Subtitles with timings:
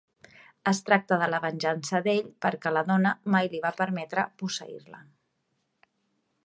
[0.69, 5.05] Es tracta de la venjança d'ell perquè la dona mai li va permetre posseir-la.